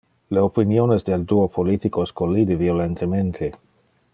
Le 0.35 0.39
opiniones 0.45 1.05
del 1.09 1.27
duo 1.33 1.45
politicos 1.57 2.11
collide 2.21 2.55
violentemente. 2.63 3.51